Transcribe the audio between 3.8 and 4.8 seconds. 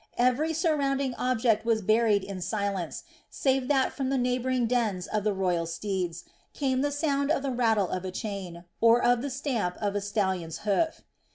from the neighboring